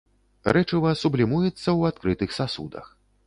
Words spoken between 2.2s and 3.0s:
сасудах.